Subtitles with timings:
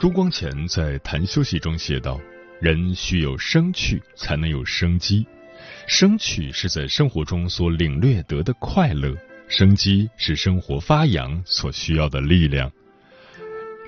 [0.00, 2.18] 朱光潜在《谈休息》中写道
[2.58, 5.26] ：“人须有生趣，才能有生机。
[5.86, 9.14] 生趣是在生活中所领略得的快乐，
[9.46, 12.72] 生机是生活发扬所需要的力量。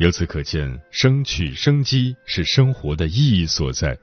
[0.01, 3.97] 由此可见，生趣生机是生活的意义所在。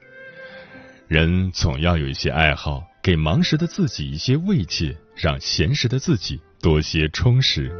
[1.06, 7.70] 人总要有一些爱好，给忙时的自己一些慰藉，让闲时的自己多些充实。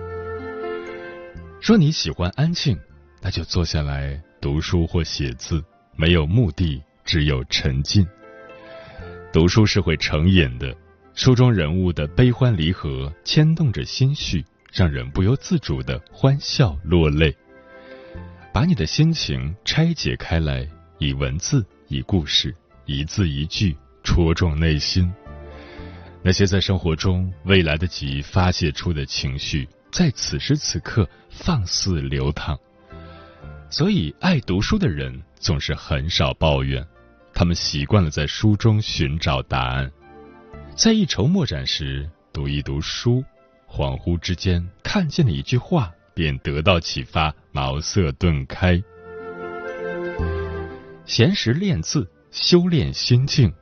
[1.61, 2.78] 说你喜欢安静。”
[3.22, 5.62] 那就坐下来读书或写字，
[5.94, 8.06] 没有目的，只有沉浸。
[9.32, 10.74] 读书是会成瘾的，
[11.14, 17.36] 书中人物的悲欢离合牵动着心绪，让人不由自主的欢笑落泪。
[18.52, 20.66] 把你的心情拆解开来，
[20.98, 22.55] 以文字、以故事、
[22.86, 25.12] 一字一句戳中内心。
[26.22, 32.58] 那些在生活中未来得及发泄出的情绪，在此时此刻放肆流淌。
[33.70, 36.85] 所以，爱读书的人总是很少抱怨，
[37.33, 39.89] 他们习惯了在书中寻找答案，
[40.75, 43.23] 在一筹莫展时读一读书，
[43.69, 48.83] 恍惚之间看见了一句话，便得到启发，茅塞顿开。
[51.05, 53.52] 闲时练字，修炼心境。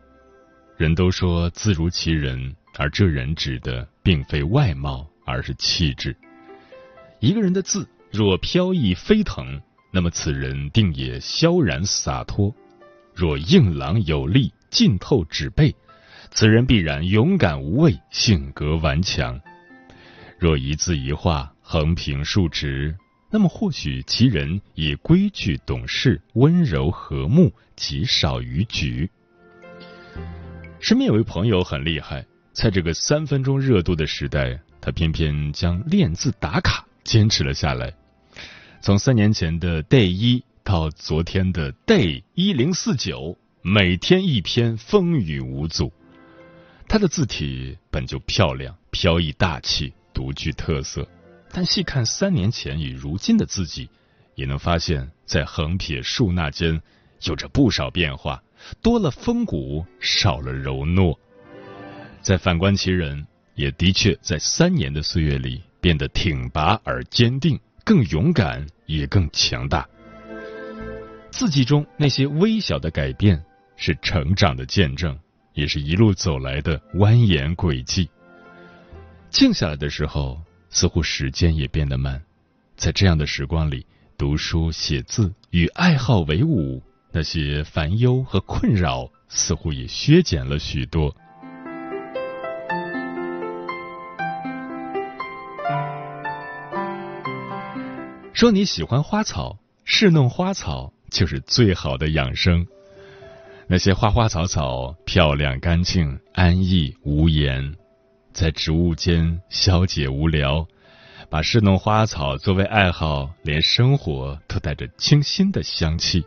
[0.79, 6.17] 人都说字如其人，而这人指的并非外貌，而是气质。
[7.21, 9.61] 一个人的字若飘逸飞腾。
[9.91, 12.55] 那么此人定也萧然洒脱；
[13.15, 15.75] 若硬朗有力、浸透纸背，
[16.31, 19.41] 此人必然勇敢无畏、性格顽强。
[20.39, 22.95] 若一字一画横平竖直，
[23.31, 29.11] 那么或许其人也规矩懂事、温柔和睦、极少逾矩。
[30.81, 37.93] 身边有位朋友很厉害，在这个三分钟热度的时代，他偏偏将练字打卡坚持了下来。
[38.81, 45.93] 从三年前的 day 一到昨天的 day 一零四九，每天一篇，风雨无阻。
[46.87, 51.07] 他的字体本就漂亮、飘逸大气、独具特色，
[51.51, 53.91] 但细看三年前与如今的自己，
[54.37, 56.81] 也能发现，在横撇竖捺间
[57.25, 58.43] 有着不少变化，
[58.81, 61.19] 多了风骨，少了柔糯。
[62.23, 67.59] 再反观其人，也的确在三年的岁月里变得挺拔而坚定。
[67.85, 69.89] 更勇敢，也更强大。
[71.31, 73.43] 自己中那些微小的改变，
[73.77, 75.19] 是成长的见证，
[75.53, 78.09] 也是一路走来的蜿蜒轨迹。
[79.31, 80.41] 静下来的时候，
[80.71, 82.23] 似乎时间也变得慢。
[82.77, 91.15] 在这样的时光里，读书写字与爱好为伍，那些烦忧和困扰似乎也削减了许多。
[98.39, 102.65] 说你喜欢花草，侍弄花草就是最好的养生。
[103.67, 107.75] 那些花花草草漂亮、干净、安逸、无言，
[108.33, 110.65] 在植物间消解无聊，
[111.29, 116.25] 把侍弄花草作为爱好，连生活都带着清新的香气。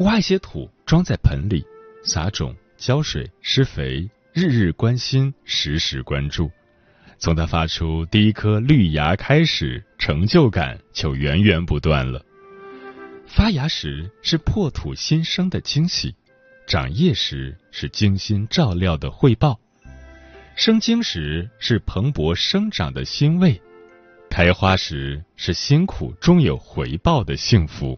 [0.00, 1.64] 挖一些土装在盆里，
[2.04, 6.50] 撒种、浇水、施肥，日日关心，时时关注。
[7.22, 12.20] 从它发出第一颗绿芽开始，成就感就源源不断了。
[13.28, 16.16] 发芽时是破土新生的惊喜，
[16.66, 19.60] 长叶时是精心照料的汇报，
[20.56, 23.62] 生茎时是蓬勃生长的欣慰，
[24.28, 27.96] 开花时是辛苦终有回报的幸福。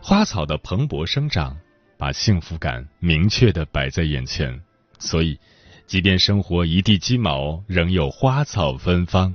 [0.00, 1.58] 花草的蓬勃生长，
[1.98, 4.62] 把幸福感明确的摆在眼前。
[5.00, 5.36] 所以，
[5.86, 9.34] 即便生活一地鸡毛，仍有花草芬芳。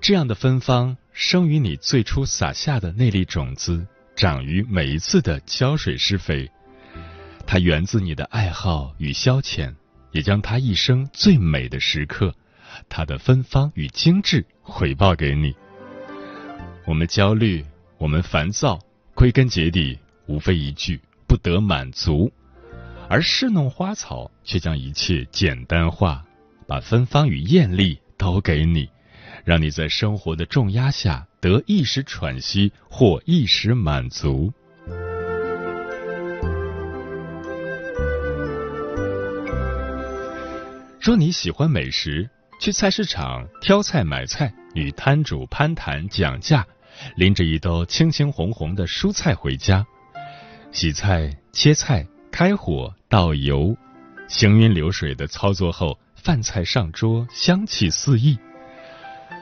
[0.00, 6.50] 这样的芬芳，生于你最初撒下的那粒种子，长于每一次的浇水施肥。
[7.46, 9.74] 它源自你的爱好与消遣，
[10.12, 12.34] 也将它一生最美的时刻，
[12.88, 15.54] 它的芬芳与精致回报给你。
[16.86, 17.64] 我们焦虑，
[17.96, 18.78] 我们烦躁，
[19.14, 22.30] 归根结底，无非一句不得满足。
[23.10, 26.22] 而侍弄花草，却将一切简单化，
[26.66, 28.88] 把芬芳与艳丽都给你。
[29.44, 34.52] 让你在生活的重压下得一时喘息或一时满足。
[41.00, 42.28] 说你喜欢美食，
[42.60, 46.66] 去菜市场挑菜买菜，与摊主攀谈讲价，
[47.16, 49.86] 拎着一兜青青红红的蔬菜回家，
[50.72, 53.76] 洗菜、切菜、开火、倒油，
[54.28, 58.38] 行云流水的操作后，饭菜上桌，香气四溢。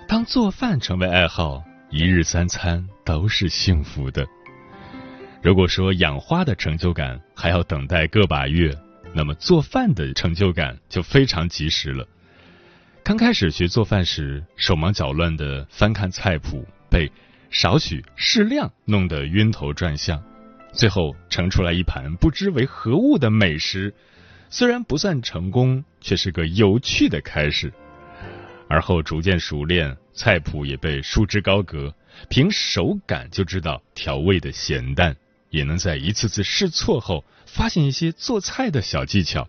[0.09, 4.27] 当做饭成为爱好，一日三餐都是幸福的。
[5.43, 8.75] 如果说养花的成就感还要等待个把月，
[9.13, 12.07] 那么做饭的成就感就非常及时了。
[13.03, 17.11] 刚开始学做饭时，手忙脚乱的翻看菜谱，被
[17.51, 20.23] 少许适量弄得晕头转向，
[20.77, 23.95] 最后盛出来一盘不知为何物的美食，
[24.51, 27.73] 虽然不算成功，却是个有趣的开始。
[28.69, 31.95] 而后逐渐熟练，菜谱也被束之高阁，
[32.29, 35.17] 凭手感就知道调味的咸淡，
[35.51, 39.49] 也能在一次次试错后发现一些做菜的小技巧。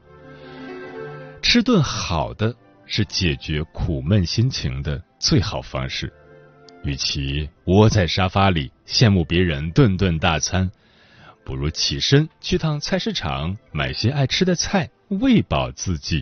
[1.41, 6.11] 吃顿好的是解决苦闷心情的最好方式。
[6.83, 10.69] 与其窝在沙发里羡慕别人顿顿大餐，
[11.47, 16.21] 不如起身去趟菜市场买些爱吃的菜，喂饱自己。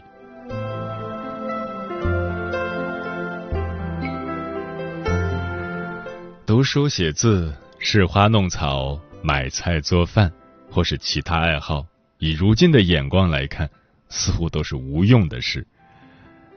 [6.46, 10.32] 读书写字、拾花弄草、买菜做饭，
[10.70, 11.88] 或是其他爱好，
[12.20, 13.68] 以如今的眼光来看，
[14.10, 15.66] 似乎都是无用的事。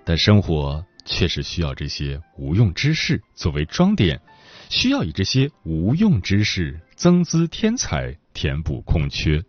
[0.04, 4.20] 但生活确实需要这些无用之事作为装点，
[4.68, 9.42] 需要以这些无用之事增滋添彩，填补空缺，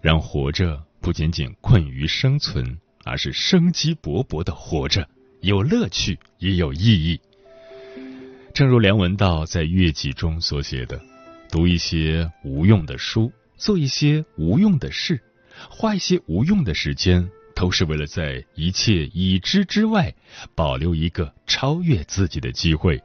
[0.00, 5.08] 让活着不仅仅困于生存，而是生机勃勃的活着，
[5.40, 7.20] 有乐趣也有意义。
[8.54, 11.00] 正如梁文道在《月季》中所写的
[11.50, 15.20] ：“读一些无用的书，做一些无用的事，
[15.68, 20.14] 花一些无用的时间，都是为了在一切已知之外，
[20.54, 23.02] 保留一个超越自己的机会。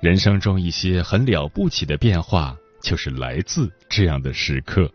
[0.00, 4.88] 人生中一些很了不起的变化，就是来自这样的时刻。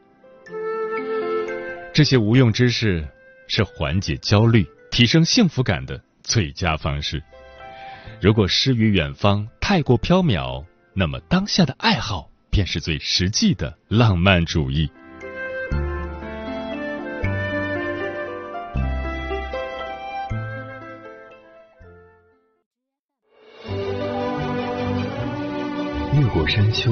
[1.93, 3.05] 这些无用知识，
[3.49, 7.21] 是缓解焦虑、提升幸福感的最佳方式。
[8.21, 14.91] 如果诗与远方。”太过缥缈，那么当下的爱好便是最实际的浪漫主义。
[26.13, 26.91] 越过山丘，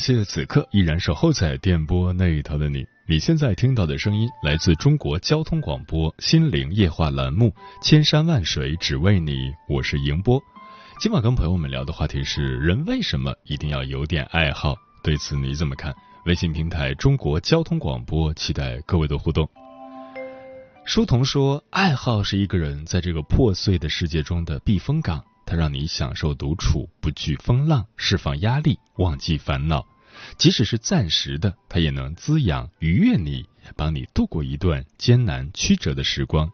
[0.00, 2.86] 谢谢此刻依然守候在电波那一头的你。
[3.06, 7.48] 你现在听到的声音来自中国交通广播心灵夜话栏目
[7.86, 9.32] 《千山万水只为你》，
[9.68, 10.42] 我是迎波。
[10.98, 14.74] 今晚跟朋友们聊的话题是：人为什么一定要有点爱好？
[15.02, 15.94] 对此你怎么看？
[16.24, 19.46] 微信平台中国交通广播，期待各位的互动。
[20.86, 25.22] 书童说，爱好是一个人在这个破碎的世界中的避风港。
[25.44, 29.84] 它让你享受独处，不惧风浪，释放压力，忘记烦恼。
[30.36, 33.46] 即使是暂时的，它也能滋养、愉悦你，
[33.76, 36.50] 帮你度过一段艰难曲折的时光。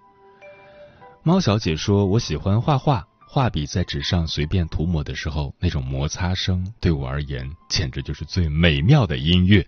[1.22, 9.66] 猫小姐说：“我喜欢画画，画笔在纸上随便涂抹的时候，那种摩擦声对我而言简直就是最美妙的音乐。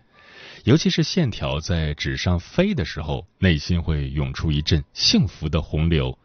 [0.64, 6.16] 尤其是线条在纸上飞的时候，内心会涌出一阵幸福的洪流。”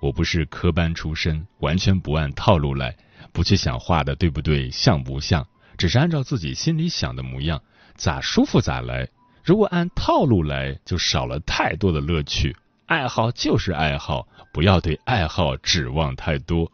[0.00, 2.96] 我不是科班出身，完全不按套路来，
[3.32, 5.46] 不去想画的对不对、像不像，
[5.80, 7.62] 只是按照自己心里想的模样，
[7.96, 9.08] 咋舒服咋来。
[9.42, 12.54] 如果按套路来，就少了太多的乐趣。
[12.84, 16.70] 爱好就是爱好，不要对爱好指望太多。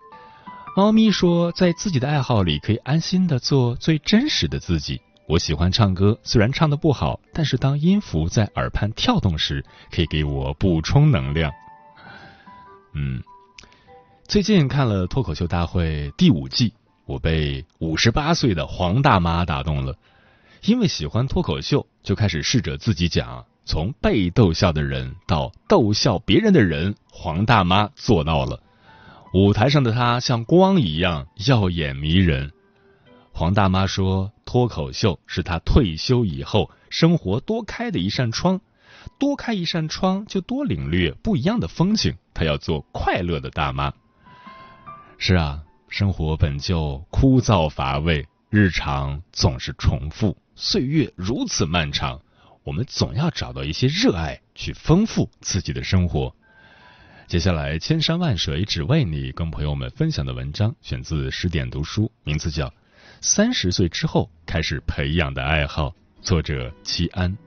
[0.76, 5.00] 猫咪说，在自己的爱好里可以安心的做最真实的自己。
[5.28, 11.52] 我喜欢唱歌，虽然唱的不好，但是当音符在耳畔跳动时，可以给我补充能量。
[12.92, 13.22] 嗯，
[14.26, 16.74] 最近看了脱口秀大会第五季，
[17.06, 19.96] 我被五十八岁的黄大妈打动了。
[20.62, 28.60] 因为喜欢脱口秀，就开始试着自己讲，从被逗笑的人到逗笑别人的人，黄大妈做到了。
[29.32, 32.52] 舞台上的她像光一样耀眼迷人。
[33.32, 38.60] 黄大妈说：“脱口秀是她退休以后生活多开的一扇窗，
[39.18, 42.16] 多开一扇窗就多领略不一样的风景。
[42.32, 43.92] 她要做快乐的大妈。”
[45.18, 52.20] 是啊，生活本就枯燥乏味，日常总是重复，岁月如此漫长，
[52.64, 56.34] 我们总要找到一些热爱去丰富自己的生活。
[57.26, 62.72] 接下来，千山万水只为你，跟朋友们分享的文章选自十点读书，名字叫。
[63.20, 67.45] 三十岁之后开始培养的爱好，作者齐安。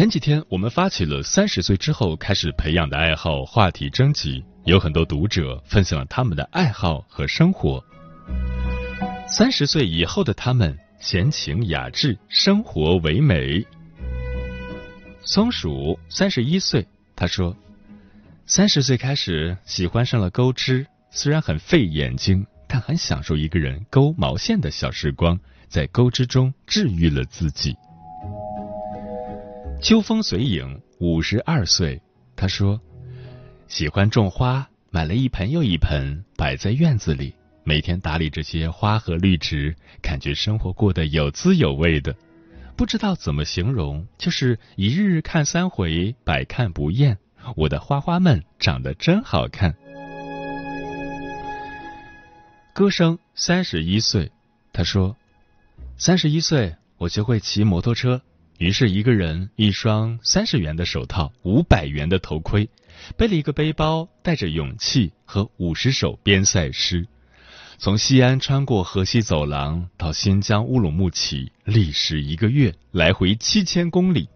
[0.00, 7.84] 前几天我们发起了三十岁之后开始培养的爱好话题征集，有很多读者分享了他们的爱好和生活。
[9.28, 13.62] 三十岁以后的他们，闲情雅致，生活唯美。
[15.20, 17.54] 松鼠三十一岁，他说
[18.48, 25.38] ：“三十岁开始喜欢上了钩织，虽然很费眼睛，但很享受一个人勾毛线的小时光，
[25.68, 27.76] 在钩织中治愈了自己。”
[29.82, 32.02] 秋风随影五十二岁，
[32.36, 32.78] 他说
[33.66, 37.34] ：“喜欢种花，买了一盆又一盆，摆在院子里。”
[37.64, 42.14] 每天打理这些花和绿植，感觉生活过得有滋有味的，
[42.76, 47.16] 不知道怎么形容，就是一日看三回，百看不厌。
[47.56, 49.74] 我的花花们长得真好看。
[52.74, 54.30] 歌声三十一岁，
[54.74, 55.16] 他说
[55.96, 58.20] ：“三十一岁，我学会骑摩托车，
[58.60, 62.68] 于是一个人一双三十元的手套，五百元的头盔，
[63.16, 67.08] 背了一个背包，带着勇气和五十首边塞诗。”
[67.80, 74.28] 从西安穿过河西走廊到新疆乌鲁木齐，历时一个月，来回七千公里。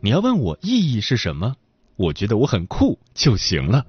[0.00, 1.54] 你要问我意义是什么？
[1.94, 3.86] 我觉得我很酷就行了。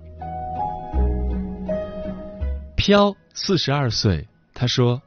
[2.77, 5.01] 飘四十二岁，他说，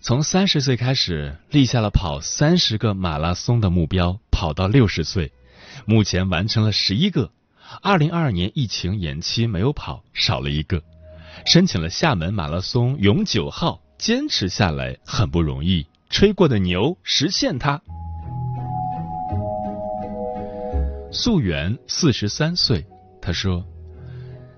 [0.00, 5.32] 从三十岁开始立下了跑三十个马拉松的目标，跑到六十岁，
[5.86, 7.30] 目前完成了十一个。
[7.82, 10.82] 二零二二年疫情延期没有跑，少了一个。
[11.44, 15.84] 申请了厦门马拉松永久号，坚持下来很不容易。
[16.08, 17.80] 吹过的牛，实现它。
[21.10, 22.86] 素媛四十三岁，
[23.20, 23.66] 他说：“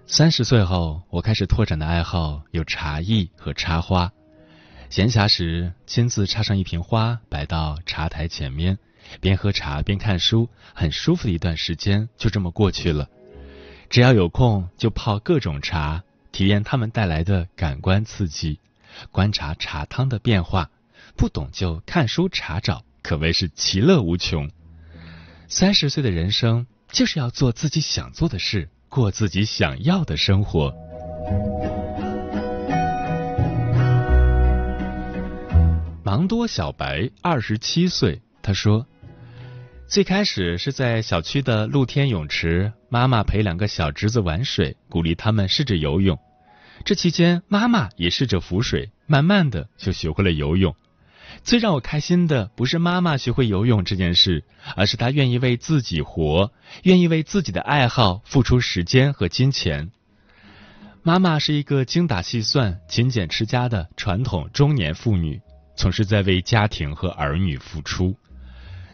[0.06, 4.12] 三十岁后，我开始拓展的爱好有茶艺和插花。
[4.90, 8.76] 闲暇时，亲自插上一瓶花，摆到茶台前面，
[9.20, 13.08] 边喝茶边看书，很舒服的一段时间就这么过去了。
[13.88, 18.60] 只要有空，就泡各种茶。”体验他们带来的感官刺激，
[19.10, 20.70] 观察茶汤的变化，
[21.16, 24.50] 不懂就看书查找，可谓是其乐无穷。
[25.48, 30.72] 三十岁的人生就是要做自己想做的事，过自己想要的生活。
[36.10, 38.84] 芒多小白二十七岁，他说
[39.86, 46.18] ：“最开始是在小区的露天泳池。”妈妈陪两个小侄子玩水，鼓励他们试着游泳。
[46.84, 50.74] 这期间，妈妈也试着浮水，慢慢的就学会了游泳。
[51.44, 54.42] 最让我开心的不是妈妈学会游泳这件事，
[54.74, 56.50] 而是她愿意为自己活，
[56.82, 59.92] 愿意为自己的爱好付出时间和金钱。
[61.04, 65.40] 妈妈是一个精打细算、勤俭持家的传统中年妇女，
[65.80, 68.14] 总是在为家庭和儿女付出。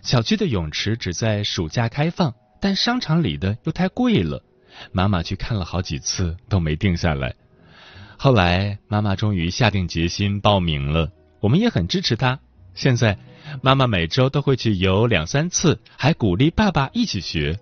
[0.03, 2.33] 小区的泳池只在暑假开放。
[2.59, 4.43] 但商场里的又太贵了，
[4.91, 7.35] 妈妈去看了好几次都没定下来。
[8.17, 12.41] 后来妈妈终于下定决心报名了，我们也很支持她。
[12.75, 13.19] 现在
[13.61, 17.59] 妈妈每周都会去游两三次，还鼓励爸爸一起学。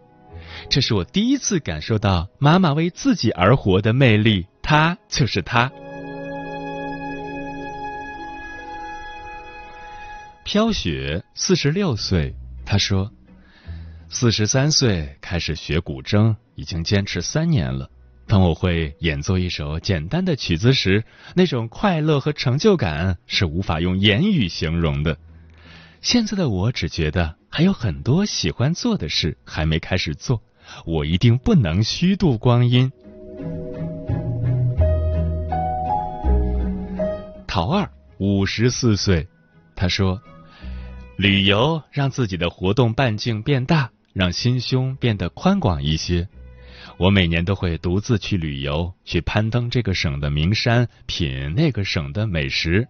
[0.70, 5.72] 这是我第一次感受到妈妈为自己而活的魅力，她就是她。
[10.44, 12.34] 飘雪四十六岁，
[12.66, 13.10] 他说
[14.10, 17.90] ：“四十三岁开始学古筝，已经坚持三年了。
[18.26, 21.02] 当我会演奏一首简单的曲子时，
[21.34, 25.16] 那种快乐和成就感是无法用言语形容的。
[26.02, 30.42] 现在的我只觉得还有很多喜欢做的事还没开始做，
[30.84, 32.92] 我一定不能虚度光阴。”
[37.48, 39.26] 陶二五十四岁，
[39.74, 40.20] 他说
[41.16, 46.28] ：“旅游让自己的活动半径变大，让心胸变得宽广一些。
[46.96, 52.88] 我每年都会独自去旅游，去攀登这个省的名山，品那个省的美食。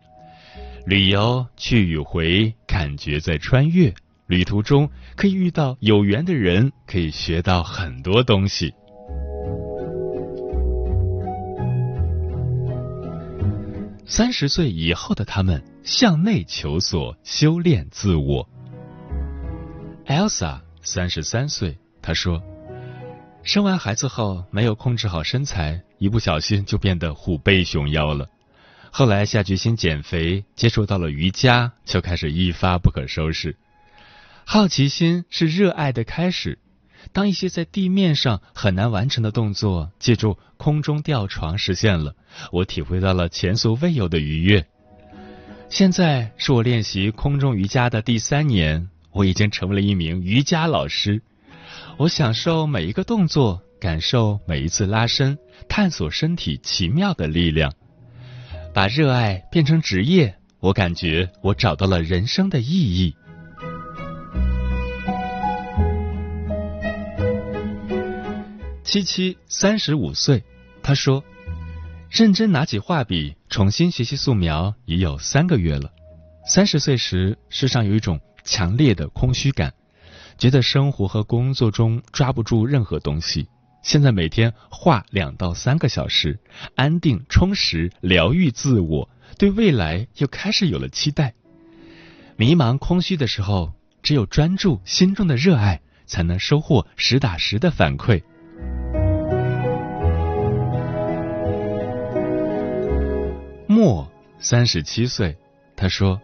[0.87, 3.93] 旅游去与回，感觉在穿越。
[4.27, 8.73] 旅途中可以遇到有缘的人，可以学到很多东西。”
[14.07, 18.49] 三十岁以后的他们向内求索，修炼自我。
[20.07, 22.43] Elsa 三十三岁，她说
[23.45, 28.31] ：“生完孩子后没有控制好身材，一不小心就变得虎背熊腰了。
[28.91, 33.55] 后来下决心减肥，接触到了瑜伽，就开始一发不可收拾。
[34.47, 36.59] 好奇心是热爱的开始。”
[37.13, 42.17] 当一些在地面上很难完成的动作，借助空中吊床实现了，
[42.51, 44.67] 我体会到了前所未有的愉悦。
[45.75, 51.21] 现在是我练习空中瑜伽的第三年，我已经成为了一名瑜伽老师。
[51.97, 55.37] 我享受每一个动作，感受每一次拉伸，
[55.69, 57.75] 探索身体奇妙的力量。
[58.73, 63.17] 把热爱变成职业，我感觉我找到了人生的意义。
[68.85, 70.45] 七七三十五岁，
[70.85, 71.25] 他说
[72.09, 75.93] ：“认真拿起画笔，重新学习素描已有三个月了。
[76.45, 79.73] 三十岁时，世上有一种强烈的空虚感，
[80.37, 83.47] 觉得生活和工作中抓不住任何东西。
[83.81, 86.37] 现在每天画两到三个小时，
[86.75, 91.33] 安定、充实、疗愈自我，对未来又开始有了期待。
[92.35, 98.21] 迷茫、空虚的时候，只有专注心中的热爱，才能收获实打实的反馈。”
[103.85, 105.37] 莫三十七岁，
[105.77, 106.19] 他说：“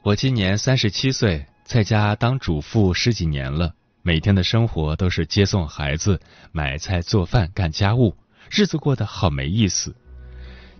[0.00, 6.18] 我今年三十七岁，在家当主妇十几年了，每天的生活都是接送孩子、
[6.50, 8.16] 买菜、做饭、干家务，
[8.50, 9.94] 日子过得好没意思。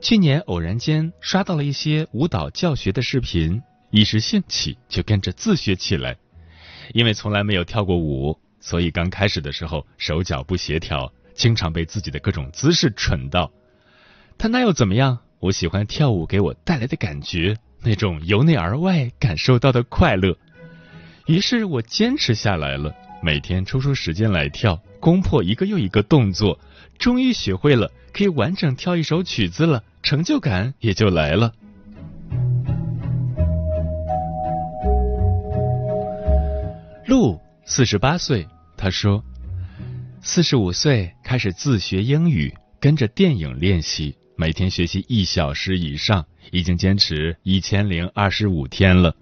[0.00, 6.16] 去年偶然间刷到了一些舞蹈教学的视频，一时兴起就跟着自学起来。
[6.94, 13.52] 因为从来没有跳过舞，所以刚开始的时候手脚不协调，经常被自己的各种姿势蠢到。
[14.38, 20.36] 他那又怎么样？”我喜欢跳舞给我带来的感觉，那种由内而外感受到的快乐。
[21.26, 26.60] 于是我坚持下来了，每天抽出时间来跳，攻破一个又一个动作，
[26.98, 31.54] 终于学会了，可以完整跳一首曲子了，成就感也就来了。
[37.06, 39.24] 路四十八岁，他说，
[40.20, 44.16] 四十五岁开始自学英语，跟着电影练习。
[44.40, 49.14] 每天学习一小时以上，已经坚持一千零二十五天了。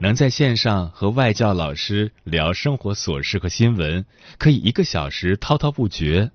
[0.00, 4.04] 能在线上和外教老师聊生活琐事和新闻，
[4.38, 6.32] 可以一个小时滔滔不绝。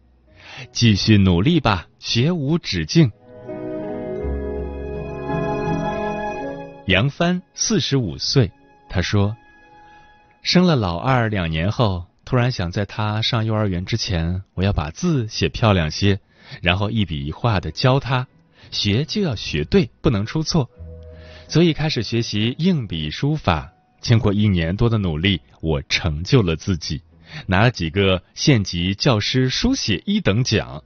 [0.72, 3.12] 继续努力吧，学无止境。
[6.86, 8.50] 杨帆四十五岁，
[8.88, 9.36] 他说
[10.42, 16.18] ：“生了老二两年后，突然想在他上幼儿园之前，我要把字写漂亮些。”
[16.62, 18.28] 然后一笔一画的教他，
[18.72, 20.70] 学就要学对，不能出错。
[21.48, 23.72] 所以开始学习硬笔书法。
[24.00, 27.02] 经过一年多的努力，我成就了自己，
[27.48, 30.84] 拿了几个县级教师书写一等奖。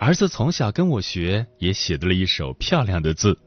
[0.00, 3.38] 儿子从小跟我学，也写得了一手漂亮的字。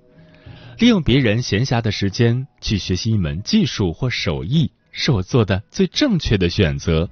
[0.80, 7.10] 利用别人闲暇的时间去学习一门技术或手艺，是我做的最正确的选择。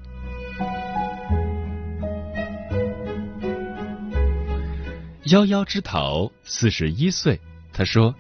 [5.26, 7.40] 夭夭之桃，四十一岁，
[7.74, 8.14] 他说：“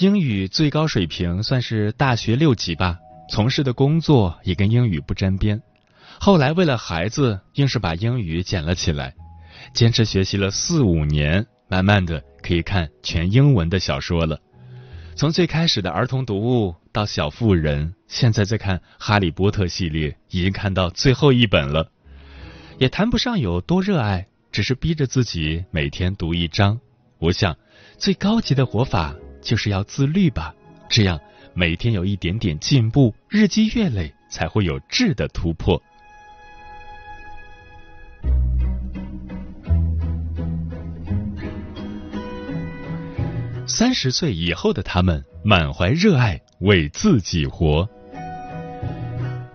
[0.00, 2.98] 英语最高水平算是大学六级吧，
[3.30, 5.58] 从事的工作也跟英语不沾边。
[6.20, 9.14] 后来为了孩子，硬是把英语捡了起来，
[9.72, 14.38] 坚持学习了四五年，慢慢的可以看全英文的小说了。
[15.16, 21.90] 从最开始的儿童读物到小妇人，现在在看《哈利波特》系列，已经看到最后一本了，
[22.76, 26.78] 也谈不上有多热爱。”只是逼着自己每天读一章，
[27.18, 27.58] 我想
[27.98, 29.12] 最高级的活法
[29.42, 30.54] 就是要自律吧，
[30.88, 31.18] 这样
[31.54, 35.82] 每天有一点点进步，日积月累才会有质的突破。
[43.66, 47.88] 三十岁以后的他们满怀热爱，为自己活。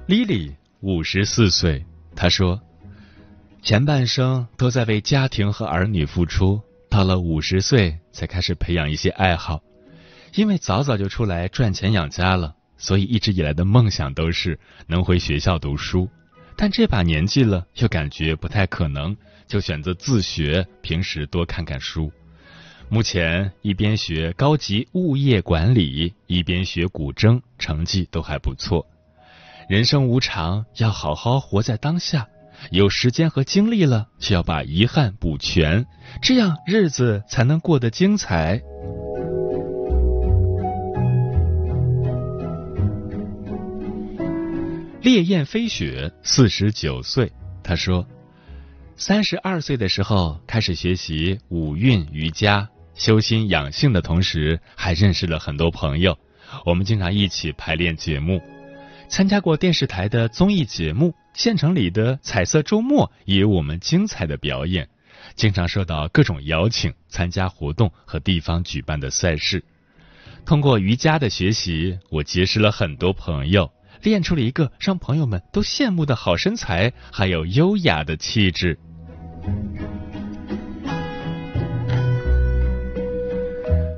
[0.07, 1.85] 莉莉五十四岁，
[2.17, 2.61] 她说
[3.61, 9.61] ：“前半生都在为家庭和儿女付出，到了五十岁才开始培养一些爱好。
[10.33, 16.09] 因为早早就出来赚钱养家了，所以一直以来的梦想都是能回学校读书。
[16.55, 22.11] 但这把年纪了，又感觉不太可能，就选择自学，平时多看看书。”
[22.89, 28.87] 目前一边学高级物业管理，一边学古筝，成绩都还不错。
[29.67, 32.27] 人生无常，要好好活在当下。
[32.71, 35.85] 有时间和精力了，就要把遗憾补全，
[36.21, 38.61] 这样日子才能过得精彩。
[45.01, 47.31] 烈焰飞雪，四十九岁，
[47.63, 48.05] 他说
[48.95, 56.17] ：“三十二岁的时候开始学习五韵瑜伽。”修心养性的同时，还认识了很多朋友。
[56.65, 58.41] 我们经常一起排练节目，
[59.09, 64.87] 参加过电视台的综艺节目，县城里的彩色周末也有我们精彩的表演。
[65.35, 69.63] 经常受到各种邀请参加活动和地方举办的赛事。
[70.45, 73.69] 通过瑜伽的学习，我结识了很多朋友，
[74.03, 78.77] 练出了一个让朋友们都羡慕的好身材，还有优雅的气质。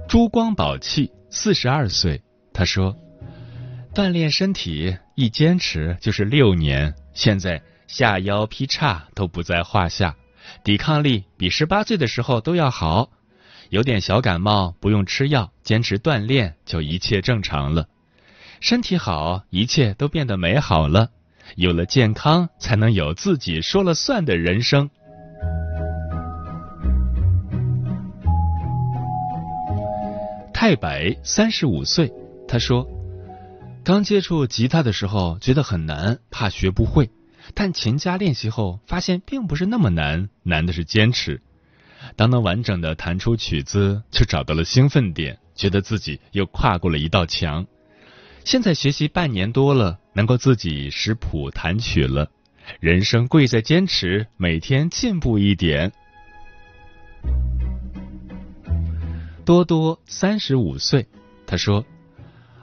[0.08, 2.21] 珠光宝气，四十二岁，
[2.54, 2.95] 他说
[3.94, 10.16] ：“锻炼身体一坚持就是六年，现在下腰劈叉都不在话下，
[10.64, 13.10] 抵抗力比十八岁的时候都要好。
[13.70, 17.88] 有点小感冒不用吃药，坚持锻炼就一切正常了。
[18.62, 21.10] 身体好，一切都变得美好了。
[21.56, 24.90] 有了健康，才能有自己说了算的人生。”
[30.54, 32.10] 太白三十五岁，
[32.48, 32.88] 他说
[33.84, 37.10] ：“刚接触吉他的时候觉得很难，怕学不会。
[37.56, 41.41] 但勤加练习后，发现并不是那么难，难的是坚持。
[42.15, 47.65] 当能完整的弹出曲子，就找到了兴奋点，觉得自己又跨过了一道墙。
[48.44, 52.30] 现在学习半年多了，能够自己识谱弹曲了。
[52.80, 55.91] 人生贵在坚持，每天进步一点。”
[59.44, 61.08] 多多三十五岁，
[61.48, 61.84] 他说：“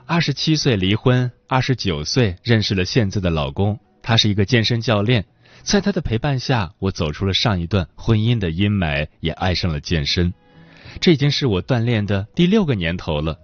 [0.09, 3.79] 二十七岁离婚，二十九岁认识了现在的老公。
[4.01, 5.23] 他是一个健身教练，
[5.61, 10.33] 在他的陪伴下，我走出了上一段婚姻的阴霾，也爱上了健身。
[10.99, 13.37] 这已经是我锻炼的第六个年头了。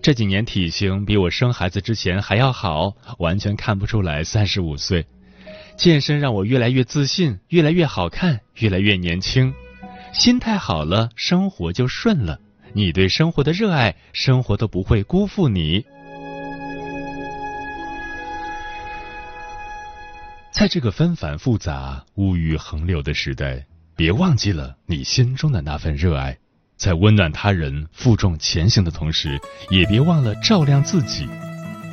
[0.00, 5.04] 这几年体型比我生孩子之前还要好，完全看不出来三十五岁。
[5.76, 9.52] 健身让我越来越自信，越来越好看，越来越年轻。
[10.14, 12.40] 心态好了，生活就顺了。”
[12.72, 15.84] 你对生活的热爱，生活都不会辜负你。
[20.58, 23.62] 在这个纷繁复杂、物欲横流的时代，
[23.94, 26.34] 别忘记了你心中的那份热爱。
[26.78, 29.38] 在温暖他人、负重前行的同时，
[29.68, 31.28] 也别忘了照亮自己。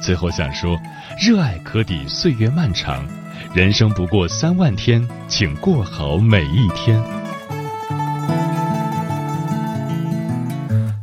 [0.02, 0.80] 最后想说，
[1.20, 3.06] 热爱可抵岁月漫长，
[3.54, 7.04] 人生不过三万天，请过好每一天。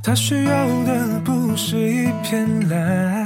[0.03, 3.20] 他需要的不是一片蓝，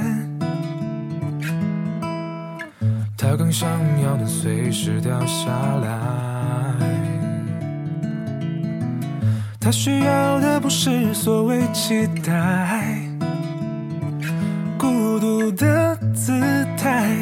[3.27, 3.67] 他更想
[4.03, 5.49] 要的随时掉下
[5.81, 6.77] 来。
[9.59, 12.99] 他需要的不是所谓期待，
[14.77, 16.39] 孤独的姿
[16.77, 17.17] 态，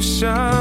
[0.00, 0.55] 想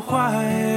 [0.00, 0.73] 坏。